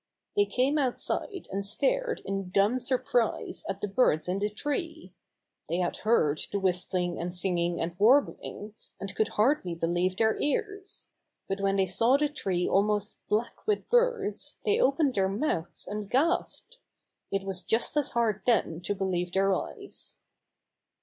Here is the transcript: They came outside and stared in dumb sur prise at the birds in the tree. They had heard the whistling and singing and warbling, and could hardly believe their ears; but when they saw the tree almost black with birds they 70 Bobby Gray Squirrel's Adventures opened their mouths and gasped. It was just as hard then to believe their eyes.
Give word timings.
They 0.35 0.47
came 0.47 0.79
outside 0.79 1.47
and 1.51 1.63
stared 1.63 2.23
in 2.25 2.49
dumb 2.49 2.79
sur 2.79 2.97
prise 2.97 3.63
at 3.69 3.81
the 3.81 3.87
birds 3.87 4.27
in 4.27 4.39
the 4.39 4.49
tree. 4.49 5.13
They 5.69 5.77
had 5.77 5.97
heard 5.97 6.41
the 6.51 6.59
whistling 6.59 7.19
and 7.19 7.31
singing 7.31 7.79
and 7.79 7.95
warbling, 7.99 8.73
and 8.99 9.15
could 9.15 9.27
hardly 9.27 9.75
believe 9.75 10.17
their 10.17 10.39
ears; 10.41 11.09
but 11.47 11.61
when 11.61 11.75
they 11.75 11.85
saw 11.85 12.17
the 12.17 12.29
tree 12.29 12.67
almost 12.67 13.19
black 13.29 13.67
with 13.67 13.91
birds 13.91 14.57
they 14.65 14.79
70 14.79 14.79
Bobby 14.79 14.79
Gray 14.79 14.79
Squirrel's 14.79 14.87
Adventures 14.87 14.87
opened 14.87 15.13
their 15.13 15.57
mouths 15.59 15.87
and 15.87 16.09
gasped. 16.09 16.79
It 17.29 17.43
was 17.43 17.61
just 17.61 17.95
as 17.95 18.11
hard 18.13 18.41
then 18.47 18.81
to 18.81 18.95
believe 18.95 19.31
their 19.33 19.53
eyes. 19.53 20.17